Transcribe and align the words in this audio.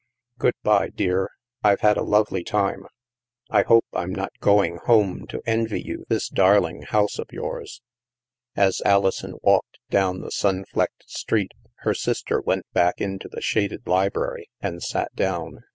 Good 0.39 0.55
bye, 0.63 0.89
dear, 0.89 1.29
I've 1.63 1.81
had 1.81 1.95
a 1.95 2.01
lovely 2.01 2.43
time. 2.43 2.87
I 3.51 3.61
hope 3.61 3.85
I'm 3.93 4.11
not 4.15 4.31
going 4.39 4.77
home 4.77 5.27
to 5.27 5.43
envy 5.45 5.79
you 5.79 6.05
this 6.09 6.27
darling 6.27 6.81
house 6.87 7.19
of 7.19 7.27
yours." 7.31 7.83
As 8.55 8.81
Alison 8.83 9.35
walked 9.43 9.77
down 9.91 10.21
the 10.21 10.31
sun 10.31 10.65
flecked 10.73 11.07
street, 11.07 11.51
her 11.81 11.93
sister 11.93 12.41
went 12.41 12.65
back 12.73 12.99
into 12.99 13.27
the 13.29 13.41
shaded 13.41 13.85
library 13.85 14.49
and 14.59 14.81
sat 14.81 15.13
down. 15.15 15.59